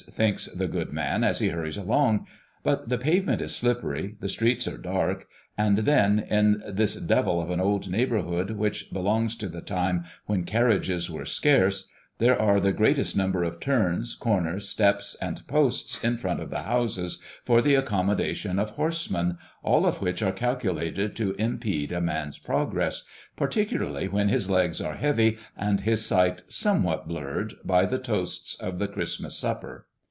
[0.13, 2.25] thinks the good man as he hurries along.
[2.63, 5.27] But the pavement is slippery, the streets are dark,
[5.57, 10.43] and then, in this devil of an old neighborhood which belongs to the time when
[10.43, 11.87] carriages were scarce,
[12.17, 16.63] there are the greatest number of turns, corners, steps, and posts in front of the
[16.63, 22.37] houses for the accommodation of horsemen, all of which are calculated to impede a man's
[22.39, 23.03] progress,
[23.35, 28.77] particularly when his legs are heavy and his sight somewhat blurred by the toasts of
[28.79, 29.85] the Christmas supper.